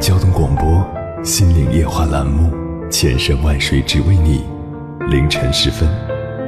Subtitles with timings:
[0.00, 0.64] 交通广播
[1.24, 2.52] 《心灵夜话》栏目，
[2.90, 4.44] 千山万水只为你。
[5.10, 5.88] 凌晨时分，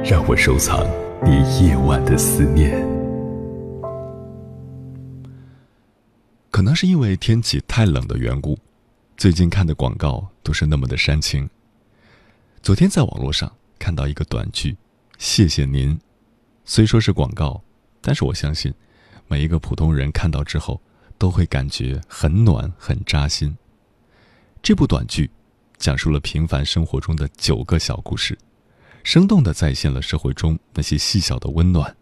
[0.03, 0.85] 让我收藏
[1.25, 2.71] 你夜晚的思念。
[6.51, 8.57] 可能是因为天气太冷的缘故，
[9.17, 11.49] 最近看的广告都是那么的煽情。
[12.61, 14.77] 昨天在网络上看到一个短剧，
[15.17, 15.99] 谢谢您。
[16.65, 17.61] 虽说是广告，
[17.99, 18.71] 但是我相信，
[19.27, 20.79] 每一个普通人看到之后
[21.19, 23.55] 都会感觉很暖、很扎心。
[24.63, 25.29] 这部短剧
[25.77, 28.35] 讲述了平凡生活中的九个小故事，
[29.03, 31.95] 生动地再现了社会中那些细小的温暖，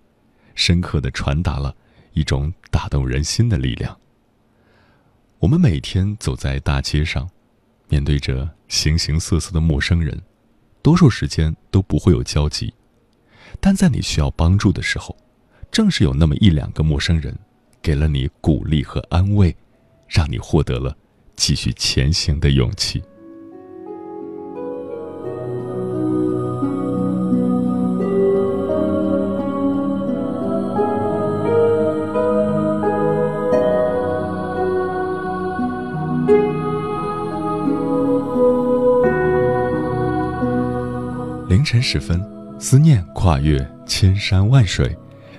[0.56, 1.76] 深刻地传达了
[2.14, 4.00] 一种打动人心的力量。
[5.40, 7.30] 我们每天走在大街上，
[7.90, 10.22] 面对着形形色色的陌生人，
[10.82, 12.74] 多数时间都不会有交集。
[13.60, 15.16] 但在你需要帮助的时候，
[15.72, 17.38] 正是有那么一两个陌生人，
[17.88, 19.56] 给了你鼓励和安慰，
[20.10, 20.94] 让你获得了
[21.38, 23.02] 继续前行的勇气。
[41.48, 42.22] 凌晨时分。
[42.60, 44.94] 思念跨越千山万水，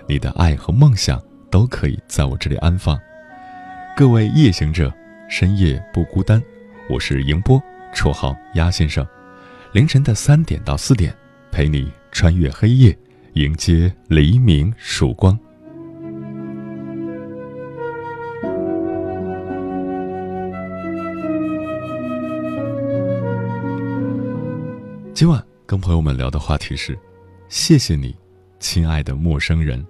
[0.06, 2.98] 你的爱和梦想都可以在我这里安放。
[3.96, 4.92] 各位夜行者，
[5.28, 6.42] 深夜不孤单。
[6.88, 7.60] 我是迎波，
[7.94, 9.06] 绰号鸭先生。
[9.72, 11.14] 凌晨的三点到四点，
[11.50, 12.97] 陪你穿越黑夜，
[13.34, 15.38] 迎接黎明曙光。
[25.12, 26.97] 今晚跟朋友们聊的话题是。
[27.48, 28.15] 谢谢你，
[28.60, 29.84] 亲爱的陌生人。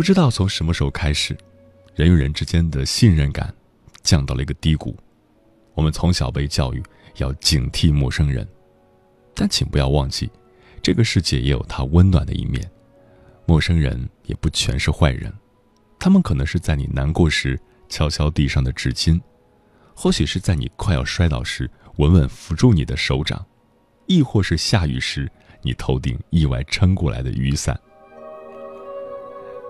[0.00, 1.36] 不知道从什么时候开始，
[1.94, 3.54] 人与人之间的信任感
[4.02, 4.96] 降到了一个低谷。
[5.74, 6.82] 我们从小被教育
[7.18, 8.48] 要警惕陌生人，
[9.34, 10.30] 但请不要忘记，
[10.80, 12.66] 这个世界也有它温暖的一面。
[13.44, 15.30] 陌生人也不全是坏人，
[15.98, 17.60] 他们可能是在你难过时
[17.90, 19.20] 敲敲地上的纸巾，
[19.94, 23.44] 或许是在你快要摔倒时稳稳扶住你的手掌。
[24.06, 27.78] 亦或是下雨时，你头顶意外撑过来的雨伞。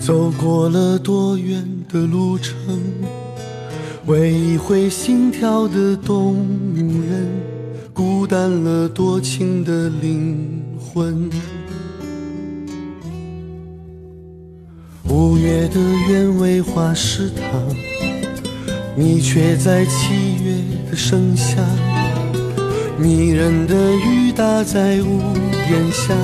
[0.00, 2.54] 走过了多远的路程？
[4.06, 6.36] 为一回心跳的动
[6.76, 7.26] 人，
[7.94, 11.30] 孤单了多情的灵魂。
[15.08, 17.74] 五月的鸢尾花池塘，
[18.94, 20.56] 你却在七月
[20.90, 21.64] 的盛夏。
[22.98, 25.20] 迷人的雨打在屋
[25.70, 26.14] 檐下，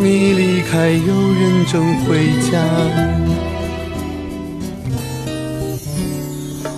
[0.00, 2.62] 你离开，有人正回家。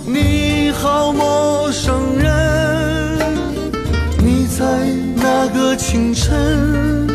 [0.07, 3.19] 你好，陌生人，
[4.17, 4.65] 你在
[5.15, 7.07] 那个清晨？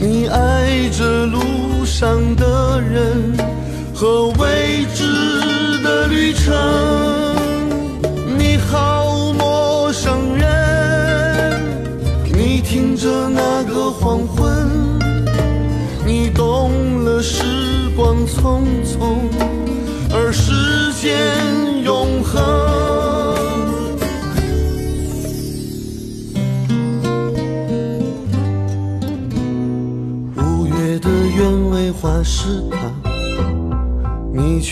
[0.00, 3.32] 你爱着路上的人
[3.94, 5.04] 和未知
[5.84, 6.52] 的旅程。
[8.36, 11.60] 你好，陌生人。
[12.24, 14.57] 你听着那个黄昏，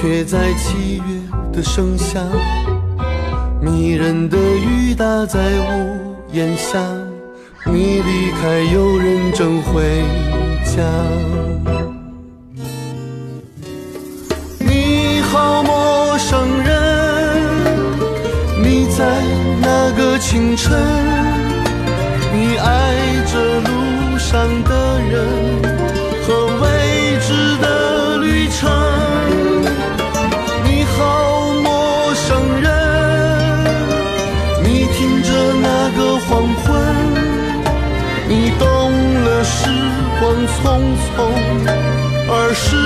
[0.07, 1.03] 却在七月
[1.53, 2.21] 的盛夏。
[3.61, 6.79] 迷人的雨打在屋檐下。
[7.65, 10.05] 你离开，有人正回
[10.65, 10.81] 家。
[14.61, 17.43] 你好，陌生人，
[18.63, 19.05] 你在
[19.61, 20.79] 哪个清晨，
[22.33, 22.95] 你爱
[23.27, 25.76] 着路上的人
[42.57, 42.86] 而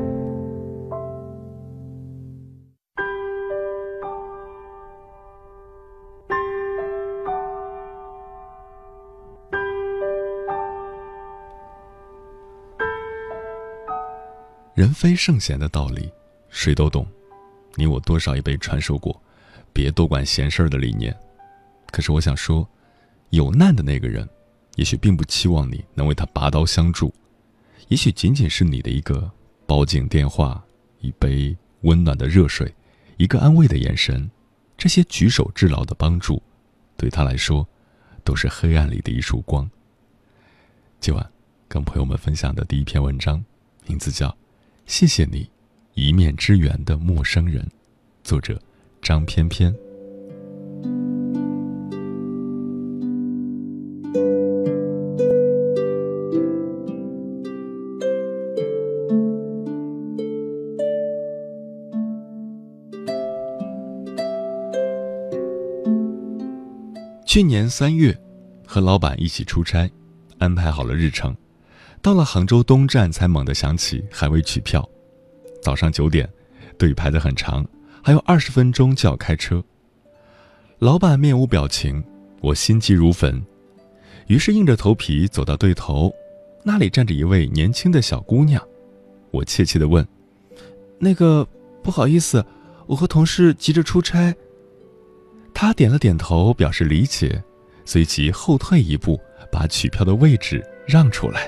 [14.73, 16.09] 人非圣贤的道理，
[16.49, 17.05] 谁都懂。
[17.75, 19.21] 你我多少也被传授过
[19.73, 21.15] “别多管闲事儿”的理念。
[21.91, 22.67] 可是我想说，
[23.31, 24.27] 有难的那个人，
[24.75, 27.13] 也许并不期望你能为他拔刀相助，
[27.89, 29.29] 也许仅仅是你的一个
[29.65, 30.63] 报警电话、
[30.99, 32.73] 一杯温暖的热水、
[33.17, 34.29] 一个安慰的眼神，
[34.77, 36.41] 这些举手之劳的帮助，
[36.95, 37.67] 对他来说，
[38.23, 39.69] 都是黑暗里的一束光。
[41.01, 41.29] 今晚
[41.67, 43.43] 跟朋友们分享的第一篇文章，
[43.85, 44.33] 名字叫。
[44.91, 45.49] 谢谢你，
[45.93, 47.65] 一面之缘的陌生人，
[48.25, 48.61] 作者
[49.01, 49.73] 张翩翩。
[67.25, 68.13] 去年三月，
[68.67, 69.89] 和老板一起出差，
[70.37, 71.33] 安排好了日程。
[72.01, 74.87] 到了杭州东站，才猛地想起还未取票。
[75.61, 76.27] 早上九点，
[76.77, 77.65] 队排得很长，
[78.01, 79.63] 还有二十分钟就要开车。
[80.79, 82.03] 老板面无表情，
[82.41, 83.39] 我心急如焚，
[84.25, 86.11] 于是硬着头皮走到对头，
[86.63, 88.61] 那里站着一位年轻的小姑娘。
[89.29, 90.05] 我怯怯地问
[90.97, 91.47] ：“那个，
[91.83, 92.43] 不好意思，
[92.87, 94.35] 我和同事急着出差。”
[95.53, 97.43] 她点了点头，表示理解，
[97.85, 101.47] 随即后退一步，把取票的位置让出来。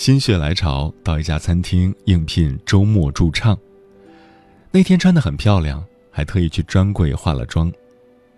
[0.00, 3.54] 心血来潮到一家餐厅应聘周末驻唱。
[4.70, 7.70] 那天穿得很漂亮，还特意去专柜化了妆。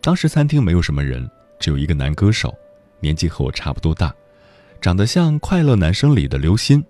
[0.01, 2.53] 当时餐厅没有什么人，只有一个男歌手，
[2.99, 4.13] 年纪和我差不多大，
[4.81, 6.85] 长得像《快乐男生》里的刘鑫。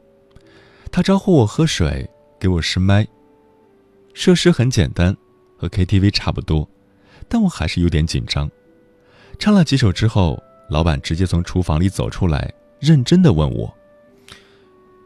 [0.91, 2.09] 他招呼我喝水，
[2.41, 3.07] 给我试麦。
[4.15, 5.15] 设施很简单，
[5.59, 6.67] 和 KTV 差不多，
[7.29, 8.51] 但我还是有点紧张。
[9.39, 12.51] 唱了几首之后，老板直接从厨房里走出来。
[12.81, 13.73] 认真的问我：“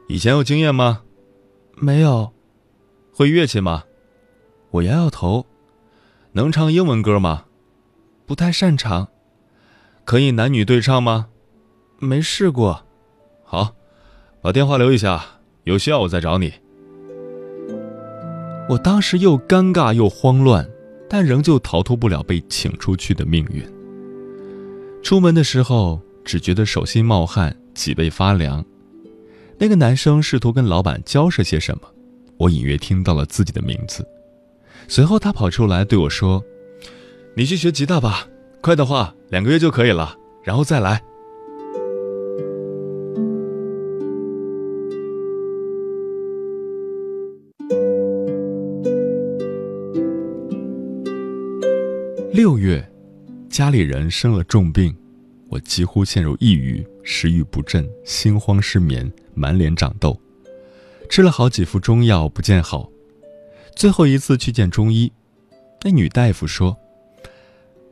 [0.09, 1.03] 以前有经验吗？
[1.75, 2.33] 没有。
[3.13, 3.85] 会乐器吗？
[4.71, 5.47] 我摇摇头。
[6.33, 7.45] 能唱英文歌吗？
[8.27, 9.09] 不太擅长。
[10.05, 11.27] 可以男女对唱吗？
[11.99, 12.85] 没试过。
[13.43, 13.75] 好，
[14.41, 15.25] 把电话留一下，
[15.65, 16.53] 有需要我再找你。
[18.69, 20.69] 我当时又尴尬又慌乱，
[21.09, 23.65] 但仍旧逃脱不了被请出去的命运。
[25.03, 28.65] 出门的时候，只觉得手心冒汗，脊背发凉。
[29.59, 31.89] 那个男生试图跟老板交涉些什么，
[32.37, 34.07] 我隐约听到了自己的名字。
[34.87, 36.45] 随后他跑出来对我说
[37.35, 38.29] ：“你去学吉他吧，
[38.61, 41.03] 快的话两个月就可以了，然后再来。”
[52.31, 52.87] 六月，
[53.49, 54.95] 家里人生了重病，
[55.49, 60.19] 我几乎陷入抑郁，食欲不振，心慌失眠，满脸长痘，
[61.09, 62.91] 吃了好几副中药不见好。
[63.75, 65.13] 最后一次去见中医，
[65.83, 66.77] 那女大夫说：“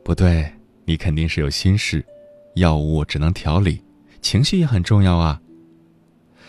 [0.03, 0.51] 不对，
[0.85, 2.05] 你肯定是有心事，
[2.57, 3.81] 药物只能调理，
[4.21, 5.41] 情绪也很重要啊。”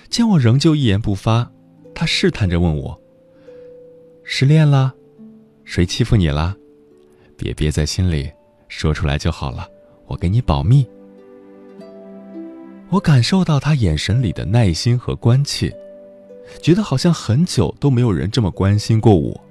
[0.10, 1.52] 见我仍旧一言不发，
[1.94, 3.02] 她试探着问我
[4.24, 4.94] ：“失恋了？
[5.64, 6.56] 谁欺负你了？”
[7.38, 8.32] 别憋在心里，
[8.70, 9.70] 说出来就好了。
[10.08, 10.86] 我给你保密。
[12.90, 15.76] 我感受到他眼神里的耐心和关切，
[16.62, 19.42] 觉得好像很久都没有人这么关心过我。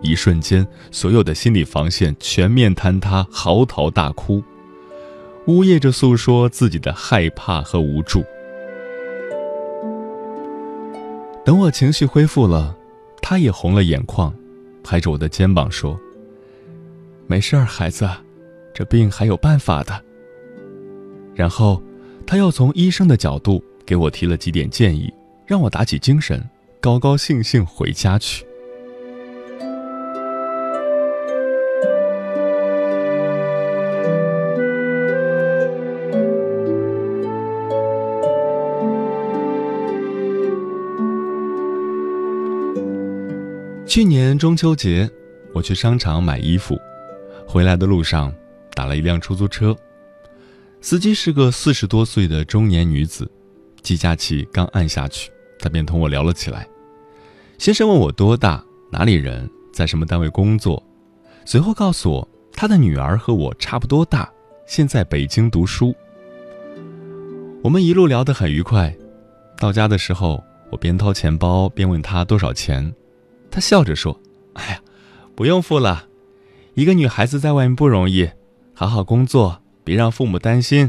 [0.00, 4.42] 一瞬间，所有的心理防线全面坍塌，嚎啕大哭，
[5.48, 8.22] 呜咽着诉说自己的害怕和无助。
[11.44, 12.76] 等我情绪恢复了，
[13.20, 14.32] 他也红了眼眶，
[14.84, 15.98] 拍着我的肩膀说。
[17.26, 18.08] 没事儿，孩子，
[18.78, 20.04] 这病还有办法的。
[21.34, 21.82] 然后，
[22.24, 25.12] 他又从医生的角度给我提了几点建议，
[25.44, 26.48] 让我打起精神，
[26.80, 28.46] 高高兴兴回家去。
[43.84, 45.10] 去年中秋节，
[45.52, 46.78] 我去商场买衣服。
[47.44, 48.32] 回来的路上，
[48.78, 49.76] 打了一辆出租车，
[50.80, 53.28] 司机是个四十多岁的中年女子，
[53.82, 56.64] 计价器刚按下去，她便同我聊了起来。
[57.58, 60.80] 先生问我多大，哪里人，在什么单位工作，
[61.44, 64.30] 随后告诉我他的女儿和我差不多大，
[64.64, 65.92] 现在北京读书。
[67.64, 68.96] 我们一路聊得很愉快，
[69.58, 72.94] 到家的时候，我边掏钱包边问他多少钱，
[73.50, 74.16] 他笑着说
[74.54, 74.80] ：“哎呀，
[75.34, 76.04] 不用付了。”
[76.74, 78.30] 一个女孩子在外面不容易，
[78.80, 80.88] 好好工作，别让父母担心。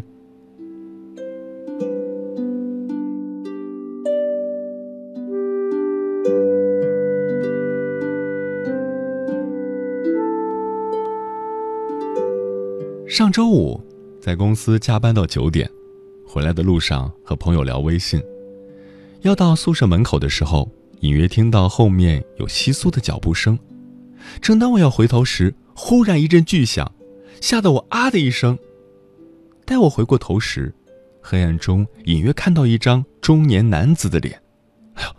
[13.07, 13.81] 上周五
[14.21, 15.67] 在公司加班到九点，
[16.27, 18.21] 回来的路上和朋友聊微信，
[19.21, 20.69] 要到宿舍门口的时候，
[20.99, 23.57] 隐约听到后面有窸窣的脚步声。
[24.39, 26.91] 正当我要回头时，忽然一阵巨响，
[27.41, 28.57] 吓得我啊的一声。
[29.65, 30.73] 待我回过头时，
[31.21, 34.41] 黑暗中隐约看到一张中年男子的脸。
[34.95, 35.09] 哎呦，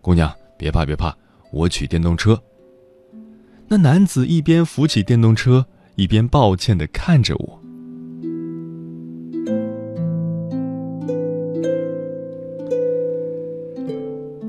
[0.00, 1.16] 姑娘，别怕别怕，
[1.52, 2.40] 我取电动车。
[3.68, 7.60] 那男子一边扶起电动车，一边抱歉的看着我。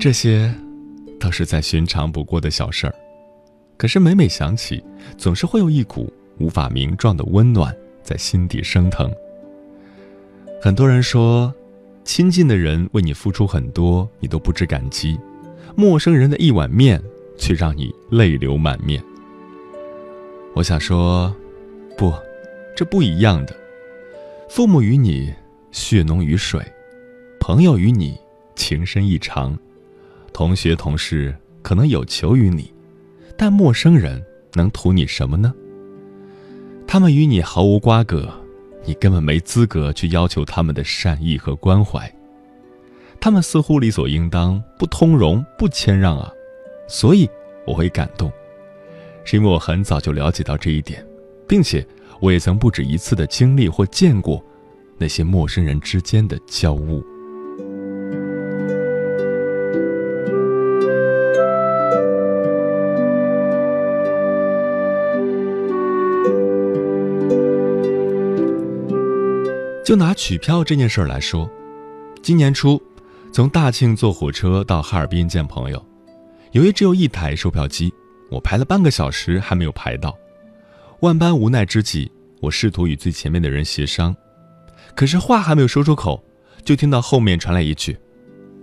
[0.00, 0.52] 这些，
[1.20, 2.94] 都是再寻常不过的小事儿。
[3.76, 4.82] 可是每每想起，
[5.16, 9.10] 总是会有一股无法名状的温暖在心底升腾。
[10.60, 11.52] 很多人说，
[12.04, 15.16] 亲近的人为你付出很多，你都不知感激；
[15.76, 17.02] 陌生人的一碗面，
[17.36, 19.02] 却让你泪流满面。
[20.54, 21.34] 我想说，
[21.96, 22.12] 不，
[22.76, 23.56] 这不一样的。
[24.48, 25.32] 父母与你
[25.70, 26.60] 血浓于水，
[27.40, 28.16] 朋友与你
[28.54, 29.58] 情深意长，
[30.32, 32.72] 同学同事可能有求于你。
[33.36, 34.22] 但陌生人
[34.52, 35.52] 能图你什么呢？
[36.92, 38.30] 他们与你毫无瓜葛，
[38.84, 42.14] 你根本没资格去要求他们的善意和关怀。
[43.18, 46.30] 他们似乎理所应当，不通融，不谦让啊！
[46.86, 47.26] 所以
[47.66, 48.30] 我会感动，
[49.24, 51.02] 是因为我很早就了解到这一点，
[51.48, 51.82] 并且
[52.20, 54.44] 我也曾不止一次的经历或见过
[54.98, 57.02] 那些陌生人之间的交恶。
[69.92, 71.46] 就拿取票这件事儿来说，
[72.22, 72.82] 今年初，
[73.30, 75.86] 从大庆坐火车到哈尔滨见朋友，
[76.52, 77.92] 由于只有一台售票机，
[78.30, 80.16] 我排了半个小时还没有排到。
[81.00, 84.16] 万般无奈之际，我试图与最前面的人协商，
[84.96, 86.24] 可是话还没有说出口，
[86.64, 87.94] 就听到后面传来一句：“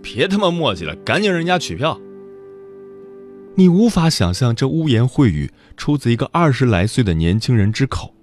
[0.02, 1.96] 别他妈磨叽了，赶紧人家取票。”
[3.54, 8.16] 你无法想象这污言秽语出自一个二十来岁的年轻人之口，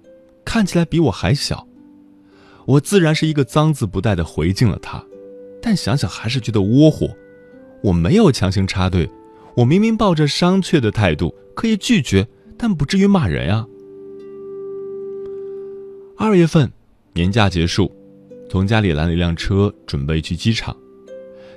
[0.43, 1.65] 看起来比我还小。
[2.67, 5.01] 我自然是一个脏字不带的回敬了他，
[5.61, 7.09] 但想想还是觉得窝火。
[7.81, 9.09] 我没有强行插队，
[9.55, 13.65] 我明明抱着商榷的态度，可以拒绝，但不至于骂人啊。
[16.17, 16.69] 二月份，
[17.13, 17.89] 年假结束，
[18.49, 20.75] 从家里拦了一辆车，准备去机场。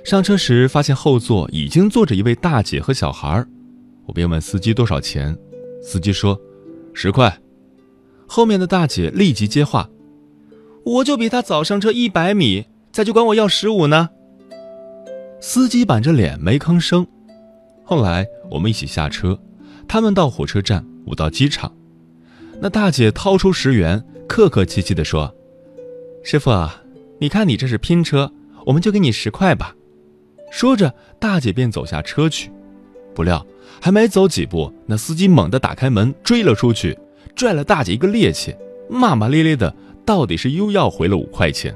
[0.05, 3.45] 上车时发现后座已经坐着一位大姐和小孩
[4.05, 5.37] 我便问司机多少钱，
[5.83, 6.39] 司机说
[6.93, 7.37] 十块。
[8.27, 9.89] 后面的大姐立即接话
[10.85, 14.09] ：“我就比他早上车一百米，咋就管我要十五呢？”
[15.39, 17.05] 司机板着脸没吭声。
[17.83, 19.39] 后来我们一起下车，
[19.87, 21.71] 他们到火车站，我到机场。
[22.59, 25.33] 那大姐掏出十元，客客气气地说
[26.23, 26.51] ：“师傅，
[27.19, 28.31] 你看你这是拼车，
[28.65, 29.75] 我们就给你十块吧。”
[30.51, 32.51] 说着，大姐便走下车去。
[33.15, 33.45] 不料
[33.81, 36.97] 还没走几步，那司机猛地打开门追了出去，
[37.35, 38.55] 拽了大姐一个趔趄，
[38.89, 41.75] 骂骂咧咧的，到底是又要回了五块钱。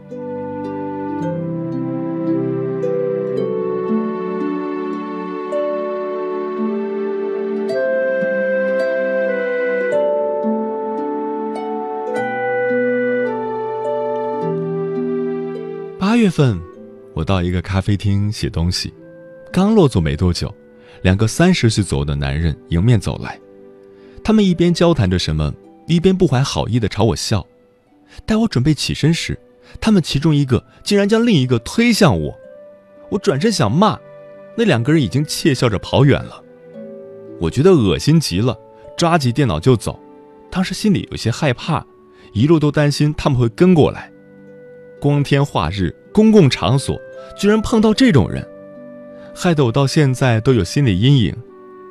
[16.00, 16.58] 八月份，
[17.14, 18.94] 我到一个咖啡厅写东西，
[19.52, 20.54] 刚落座没多久，
[21.02, 23.38] 两个三十岁左右的男人迎面走来，
[24.24, 25.54] 他们一边交谈着什么，
[25.88, 27.46] 一边不怀好意的朝我笑。
[28.26, 29.40] 待我准备起身时，
[29.82, 32.36] 他们其中一个竟然将另一个推向我，
[33.10, 34.00] 我转身想骂，
[34.56, 36.44] 那两个人已经窃笑着跑远了。
[37.40, 38.58] 我觉得恶心极了，
[38.98, 40.00] 抓起电脑就走，
[40.50, 41.86] 当时心里有些害怕，
[42.34, 44.12] 一路都担心他们会跟过来。
[45.02, 45.96] 光天化日。
[46.16, 46.98] 公共场所
[47.38, 48.48] 居然碰到这种人，
[49.36, 51.36] 害得我到现在都有心理阴影，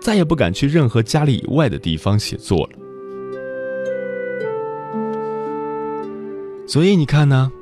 [0.01, 2.71] 再也不敢去任何家里以外的地方写作了。
[6.75, 7.53] 所以你看呢，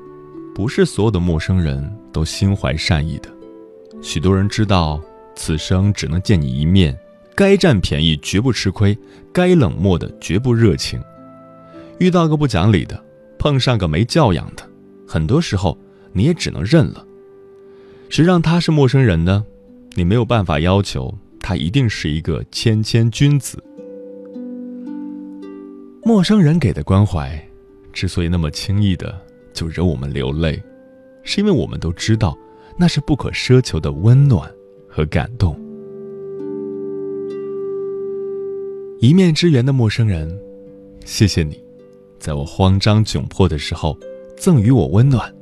[0.54, 3.28] 不是所有的陌生人都心怀善意的，
[4.00, 4.98] 许多人知道
[5.36, 6.98] 此生只能见你一面，
[7.34, 8.96] 该占便宜绝不吃亏，
[9.30, 10.98] 该冷漠的绝不热情。
[11.98, 12.98] 遇到个不讲理的，
[13.38, 14.66] 碰上个没教养的，
[15.06, 15.76] 很多时候。
[16.14, 17.06] 你也只能认了。
[18.08, 19.44] 谁让他是陌生人呢？
[19.92, 23.62] 你没有办法要求他一定是一个谦谦君子。
[26.02, 27.46] 陌生人给的关怀，
[27.92, 29.20] 之所以那么轻易的
[29.52, 30.60] 就惹我们流泪，
[31.22, 32.36] 是因为我们都知道
[32.76, 34.50] 那是不可奢求的温暖
[34.88, 35.58] 和感动。
[39.00, 40.38] 一面之缘的陌生人，
[41.04, 41.62] 谢谢你，
[42.18, 43.98] 在我慌张窘迫的时候
[44.36, 45.32] 赠予我温暖。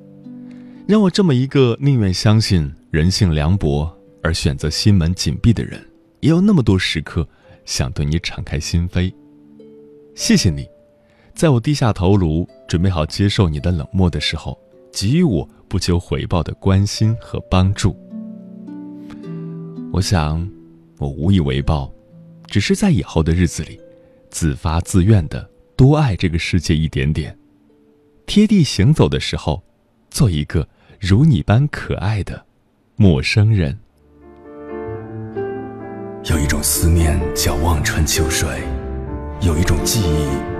[0.88, 3.88] 让我这么一个宁愿相信人性凉薄
[4.22, 5.80] 而选择心门紧闭的人，
[6.20, 7.26] 也有那么多时刻
[7.64, 9.12] 想对你敞开心扉。
[10.14, 10.66] 谢谢你，
[11.34, 14.58] 在我低下头颅准备好接受你的冷漠的时候，
[14.92, 17.96] 给予我不求回报的关心和帮助。
[19.92, 20.48] 我想，
[20.98, 21.92] 我无以为报，
[22.46, 23.80] 只是在以后的日子里，
[24.30, 27.36] 自发自愿的多爱这个世界一点点，
[28.26, 29.62] 贴地行走的时候，
[30.10, 30.66] 做一个。
[31.00, 32.44] 如你般可爱的
[32.94, 33.78] 陌生人，
[36.24, 38.46] 有一种思念叫望穿秋水，
[39.40, 40.59] 有一种记忆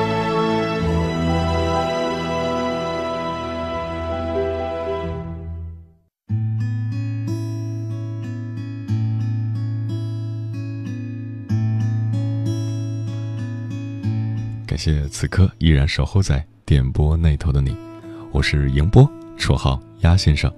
[14.83, 17.77] 谢此刻依然守候在电波那头的你，
[18.31, 20.51] 我是迎波，绰号鸭先生。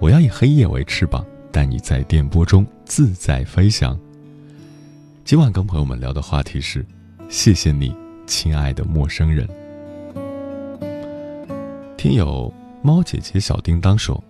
[0.00, 3.94] 我要以黑夜为翅膀，带你在电波中自在飞翔。
[5.22, 6.82] 今晚跟朋友们聊的话题是：
[7.28, 7.94] 谢谢你，
[8.26, 9.46] 亲爱的陌生人。
[11.98, 12.50] 听友
[12.80, 14.24] 猫姐姐小叮当说，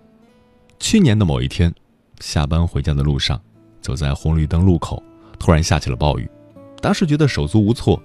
[0.81, 1.73] 去年的某一天，
[2.19, 3.41] 下班回家的路上，
[3.81, 5.01] 走在红绿灯路口，
[5.39, 6.29] 突然下起了暴雨，
[6.83, 8.03] 当时觉得手足无措。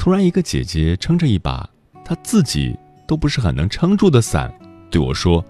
[0.00, 1.68] 突然，一个姐姐撑着一把
[2.02, 2.74] 她自己
[3.06, 4.50] 都不是很能撑住的伞，
[4.90, 5.44] 对我说：“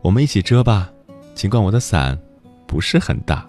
[0.00, 0.92] 我们一起遮吧，
[1.34, 2.16] 尽管我的伞
[2.68, 3.44] 不是很大。”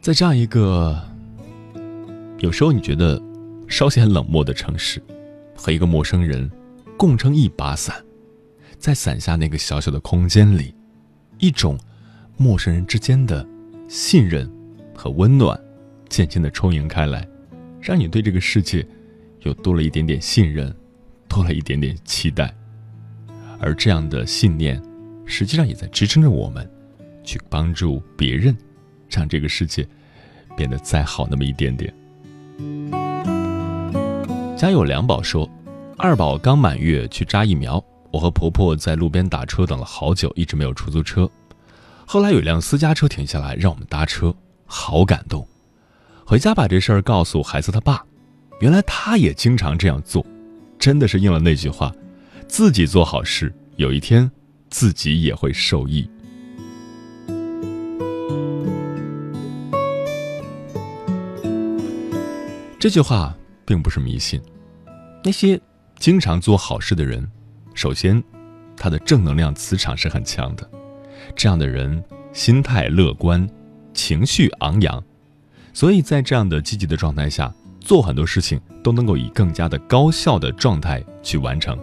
[0.00, 0.98] 在这样一个
[2.38, 3.20] 有时候你觉得
[3.68, 5.02] 稍显冷漠的城市，
[5.54, 6.50] 和一个陌生人
[6.96, 8.02] 共撑一把伞，
[8.78, 10.74] 在伞下那个小小的空间里，
[11.36, 11.78] 一种
[12.38, 13.46] 陌生人之间的
[13.88, 14.50] 信任
[14.96, 15.58] 和温暖，
[16.08, 17.28] 渐渐的充盈开来，
[17.80, 18.84] 让你对这个世界
[19.42, 20.74] 又多了一点点信任，
[21.28, 22.52] 多了一点点期待。
[23.60, 24.82] 而这样的信念，
[25.24, 26.68] 实际上也在支撑着我们，
[27.22, 28.56] 去帮助别人，
[29.08, 29.86] 让这个世界
[30.56, 31.92] 变得再好那么一点点。
[34.56, 35.48] 家有两宝说，
[35.98, 41.30] 二宝刚满月去扎疫苗，我和婆婆在路边打车等了好久，一直没有出租车。
[42.06, 44.34] 后来有辆私家车停下来让我们搭车，
[44.66, 45.46] 好感动。
[46.24, 48.04] 回家把这事儿告诉孩子他爸，
[48.60, 50.26] 原来他也经常这样做，
[50.78, 51.92] 真的是应了那句话：
[52.48, 54.30] 自己做好事，有一天
[54.68, 56.08] 自己也会受益。
[62.78, 64.40] 这句话并不是迷信。
[65.24, 65.60] 那些
[65.98, 67.26] 经常做好事的人，
[67.74, 68.22] 首先，
[68.76, 70.70] 他的正能量磁场是很强的。
[71.34, 73.48] 这样的人心态乐观，
[73.96, 75.02] 情绪昂扬，
[75.72, 81.76] 所以在这样的积极的状态下，做很多事情都能够以更加的高效的状态去完成，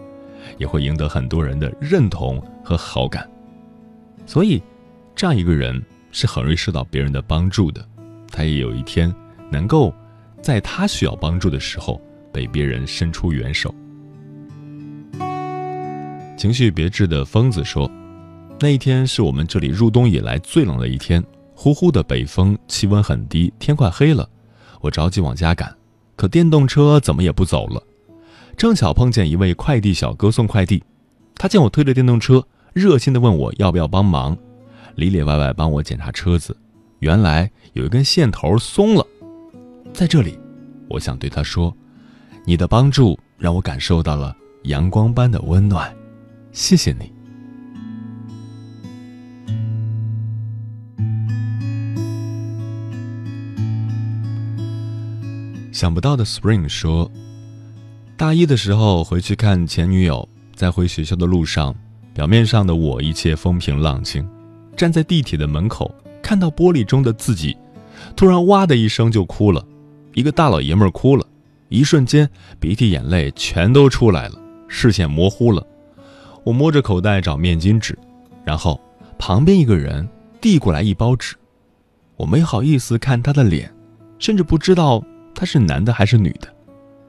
[0.57, 3.29] 也会赢得很多人的认同和好感。
[4.25, 4.61] 所以，
[5.15, 7.85] 这样一个人是很容易受到别人的帮助的。
[8.31, 9.13] 他也有一天
[9.51, 9.93] 能够。
[10.41, 12.01] 在他需要帮助的时候，
[12.33, 13.73] 被别人伸出援手。
[16.37, 17.89] 情绪别致的疯子说
[18.59, 21.23] ：“那一天是我们这里入冬以来最冷的一天，
[21.63, 24.29] 呼呼的北风，气温很低，天快黑了。
[24.81, 25.73] 我着急往家赶，
[26.17, 27.81] 可电动车怎么也不走了。
[28.57, 30.83] 正巧碰见一位快递小哥送快递，
[31.35, 34.37] 他见我推着电动车，热心的问我要不要帮忙，
[34.95, 36.53] 里里外外帮我检查车子。
[36.99, 39.07] 原来有一根线头松了。”
[39.95, 40.37] 在这里，
[40.89, 41.73] 我想对他说
[42.43, 45.95] ：“你的帮助让我感受到了阳光般的温暖，
[46.51, 47.09] 谢谢你。”
[55.83, 57.11] 想不到的 Spring 说
[58.15, 61.75] ：“大一的时候回去看前女友，在回学校的路上，
[62.13, 64.25] 表面上的我一切风平浪静，
[64.77, 67.57] 站在地铁的门口，看到玻璃中的自己，
[68.15, 69.61] 突然哇的一声就哭了。”
[70.15, 71.27] 一个大老爷们儿哭了，
[71.67, 72.29] 一瞬间
[72.61, 75.67] 鼻涕眼泪全都出来了，视线模糊了。
[76.45, 77.99] 我摸着口袋找面巾纸，
[78.45, 78.79] 然后
[79.19, 80.07] 旁边一个人
[80.39, 81.35] 递过来一包纸，
[82.15, 83.69] 我没好意思看他的脸，
[84.17, 85.03] 甚至不知道
[85.35, 86.47] 他是男的还是女的。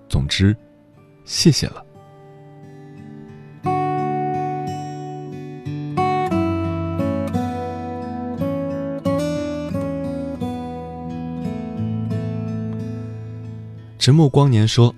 [0.08, 0.56] 总之，
[1.24, 1.84] 谢谢了。
[13.98, 14.94] 沉默光年说：“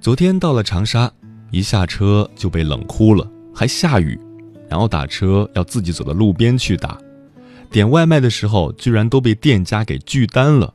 [0.00, 1.10] 昨天到了长沙，
[1.50, 4.16] 一下车就被冷哭了，还下雨，
[4.68, 6.96] 然后打车要自己走到路边去打，
[7.72, 10.72] 点外卖的时候居然都被店家给拒单了。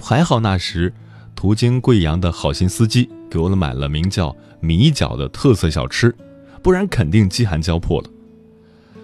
[0.00, 0.92] 还好那时
[1.34, 6.14] 途经贵阳的好心司机给我们买了名叫米饺的特色小吃，
[6.62, 8.10] 不然肯定饥寒交迫了。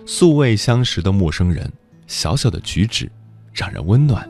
[0.06, 1.70] 素未相识的陌生人，
[2.06, 3.10] 小小的举止
[3.52, 4.28] 让人温暖。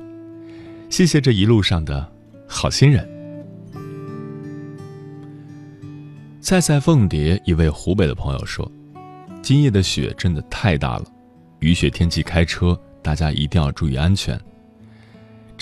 [0.91, 2.11] 谢谢这一路上的
[2.47, 3.09] 好心人。”
[6.41, 8.71] 赛赛凤蝶一位湖北的朋友说
[9.41, 11.05] ：“今夜的雪真的太大了，
[11.61, 14.39] 雨雪天气开车大家一定要注意安全。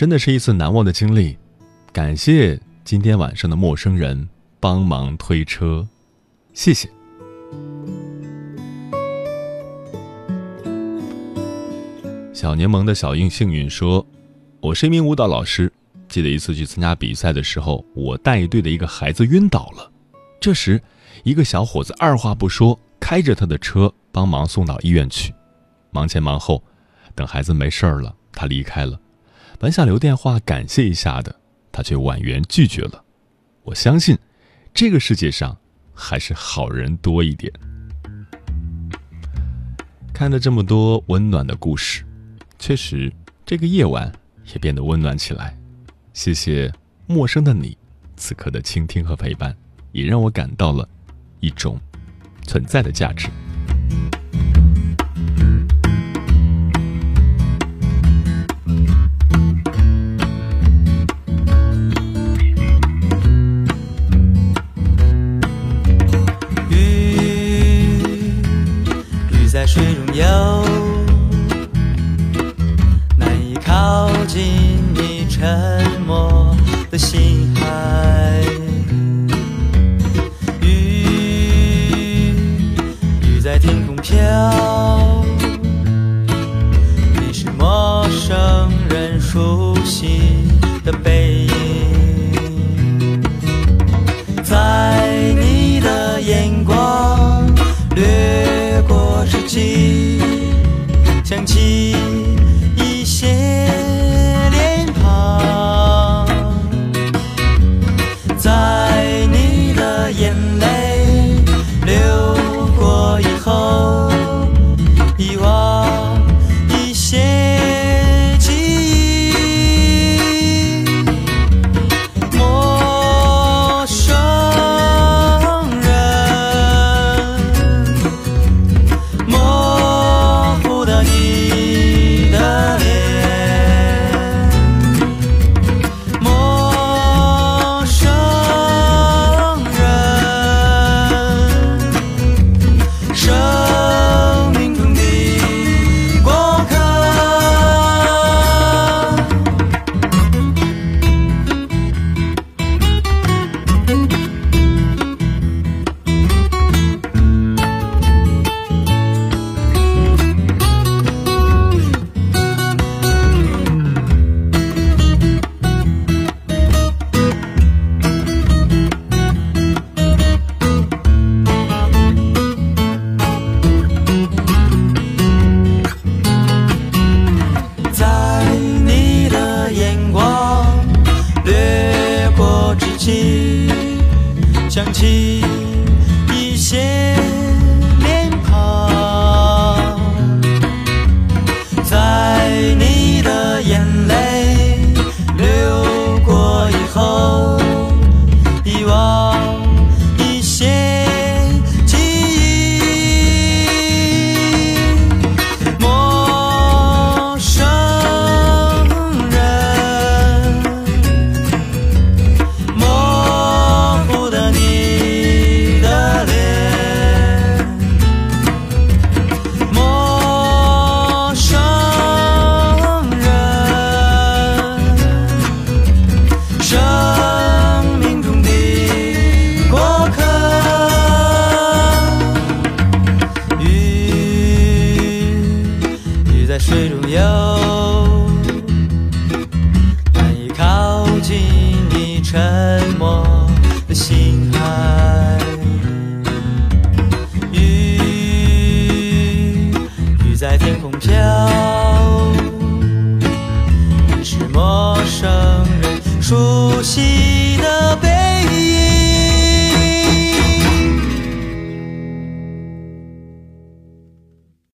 [0.01, 1.37] 真的是一次难忘的经历，
[1.93, 5.87] 感谢今天晚上的陌生人帮忙推车，
[6.55, 6.89] 谢谢。”
[12.33, 14.07] 小柠檬的小英幸运说
[14.63, 15.71] ：“我是一名舞蹈老师，
[16.09, 19.93] 记得一次去参加比赛的时候，我带队的一个孩子晕倒了。”
[20.41, 20.81] 这时，
[21.25, 25.35] 一个小伙子二话不说，开着他的车帮忙送到医院去。
[25.91, 26.65] 忙前忙后，
[27.15, 28.99] 等孩子没事了，他离开了。
[29.61, 31.38] 本想留电话感谢一下的，
[31.70, 33.05] 他却婉言拒绝了。
[33.62, 34.16] 我相信，
[34.73, 35.55] 这个世界上
[35.92, 37.53] 还是好人多一点。
[40.14, 42.03] 看了这么多温暖的故事，
[42.59, 43.12] 确实，
[43.44, 44.11] 这个夜晚
[44.46, 45.55] 也变得温暖起来。
[46.14, 46.73] 谢谢
[47.07, 47.77] 陌生的你，
[48.16, 49.55] 此刻的倾听和陪伴。
[49.92, 50.88] 也让我感到了
[51.40, 51.79] 一种
[52.46, 53.29] 存在的价值。